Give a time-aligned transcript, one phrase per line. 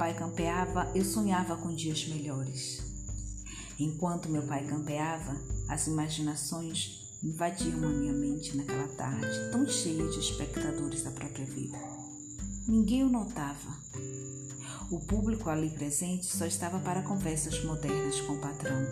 [0.00, 2.82] pai campeava, eu sonhava com dias melhores.
[3.78, 5.36] Enquanto meu pai campeava,
[5.68, 11.76] as imaginações invadiam a minha mente naquela tarde, tão cheia de espectadores da própria vida.
[12.66, 13.76] Ninguém o notava.
[14.90, 18.86] O público ali presente só estava para conversas modernas com o patrão.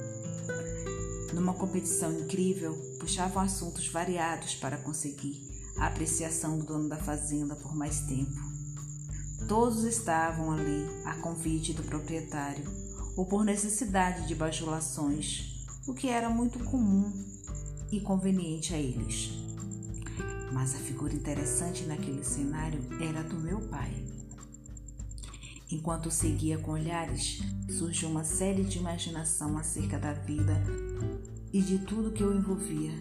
[1.32, 5.40] Numa competição incrível, puxavam assuntos variados para conseguir
[5.78, 8.47] a apreciação do dono da fazenda por mais tempo.
[9.48, 12.64] Todos estavam ali a convite do proprietário
[13.16, 17.10] ou por necessidade de bajulações, o que era muito comum
[17.90, 19.30] e conveniente a eles.
[20.52, 23.90] Mas a figura interessante naquele cenário era a do meu pai.
[25.70, 30.62] Enquanto seguia com olhares, surgiu uma série de imaginação acerca da vida
[31.54, 32.92] e de tudo que o envolvia.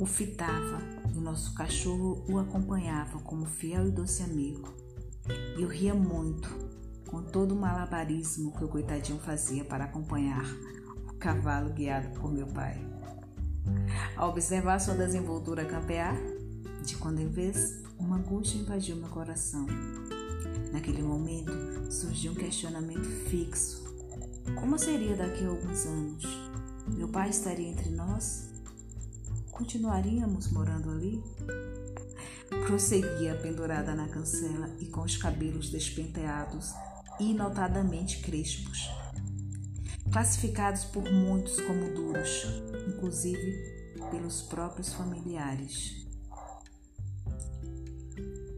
[0.00, 0.80] O fitava
[1.14, 4.85] e nosso cachorro o acompanhava como fiel e doce amigo.
[5.58, 6.48] Eu ria muito
[7.08, 10.44] com todo o malabarismo que o coitadinho fazia para acompanhar
[11.08, 12.78] o cavalo guiado por meu pai.
[14.16, 16.16] Ao observar sua desenvoltura campear,
[16.84, 19.66] de quando em vez, uma angústia invadiu meu coração.
[20.72, 21.52] Naquele momento
[21.90, 23.84] surgiu um questionamento fixo.
[24.54, 26.24] Como seria daqui a alguns anos?
[26.88, 28.48] Meu pai estaria entre nós?
[29.50, 31.22] Continuaríamos morando ali?
[32.48, 36.72] Prosseguia pendurada na cancela e com os cabelos despenteados
[37.18, 38.90] e notadamente crespos,
[40.12, 42.46] classificados por muitos como duros,
[42.88, 43.76] inclusive
[44.10, 46.06] pelos próprios familiares.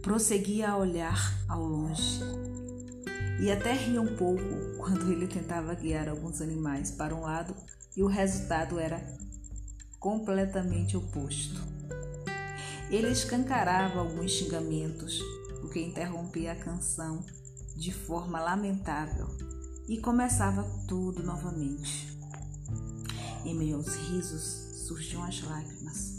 [0.03, 2.21] Prosseguia a olhar ao longe
[3.41, 4.43] e até ria um pouco
[4.79, 7.55] quando ele tentava guiar alguns animais para um lado
[7.97, 9.01] e o resultado era
[9.99, 11.78] completamente oposto.
[12.91, 15.21] Ele escancarava alguns xingamentos,
[15.63, 17.23] o que interrompia a canção
[17.77, 19.29] de forma lamentável
[19.87, 22.09] e começava tudo novamente.
[23.45, 26.19] Em meio aos risos surgiam as lágrimas.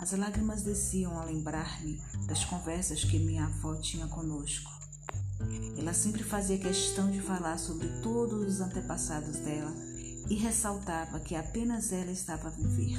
[0.00, 4.70] As lágrimas desciam a lembrar-me das conversas que minha avó tinha conosco.
[5.78, 9.72] Ela sempre fazia questão de falar sobre todos os antepassados dela
[10.28, 12.98] e ressaltava que apenas ela estava a viver.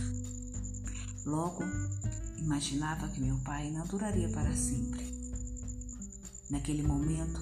[1.25, 1.63] Logo,
[2.43, 5.11] imaginava que meu pai não duraria para sempre.
[6.49, 7.39] Naquele momento,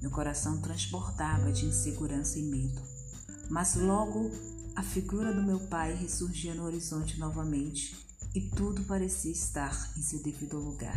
[0.00, 2.80] meu coração transportava de insegurança e medo.
[3.48, 4.30] Mas logo
[4.76, 7.96] a figura do meu pai ressurgia no horizonte novamente
[8.34, 10.96] e tudo parecia estar em seu devido lugar.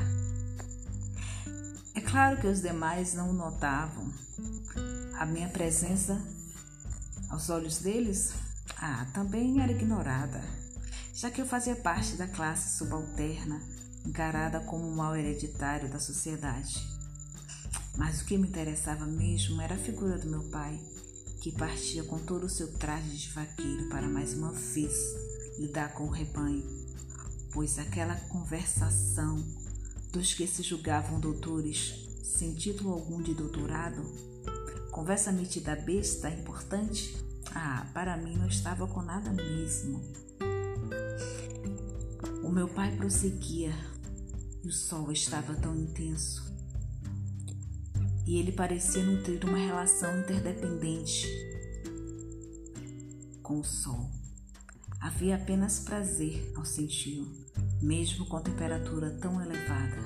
[1.94, 4.12] É claro que os demais não o notavam.
[5.18, 6.22] A minha presença
[7.30, 8.34] aos olhos deles,
[8.78, 10.44] ah, também era ignorada,
[11.16, 13.62] já que eu fazia parte da classe subalterna,
[14.06, 16.86] encarada como um mal hereditário da sociedade.
[17.98, 20.78] Mas o que me interessava mesmo era a figura do meu pai,
[21.40, 24.94] que partia com todo o seu traje de vaqueiro para mais uma vez
[25.58, 26.66] lidar com o rebanho,
[27.54, 29.38] pois aquela conversação
[30.12, 31.94] dos que se julgavam doutores
[32.26, 34.04] sem título algum de doutorado,
[34.92, 37.16] conversa metida besta importante,
[37.54, 40.26] ah, para mim não estava com nada mesmo.
[42.46, 43.74] O meu pai prosseguia
[44.64, 46.46] e o sol estava tão intenso
[48.24, 51.28] e ele parecia nutrir uma relação interdependente
[53.42, 54.12] com o sol.
[55.02, 57.28] Havia apenas prazer ao senti-lo,
[57.82, 60.06] mesmo com temperatura tão elevada.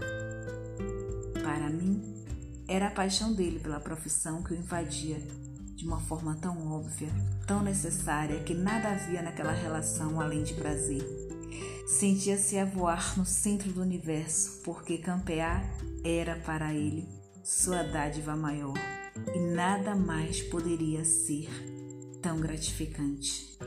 [1.43, 2.23] Para mim,
[2.69, 5.19] era a paixão dele pela profissão que o invadia
[5.75, 7.09] de uma forma tão óbvia,
[7.45, 11.03] tão necessária, que nada havia naquela relação além de prazer.
[11.89, 15.67] Sentia-se a voar no centro do universo, porque campear
[16.03, 17.09] era para ele
[17.43, 18.77] sua dádiva maior,
[19.33, 21.49] e nada mais poderia ser
[22.21, 23.57] tão gratificante.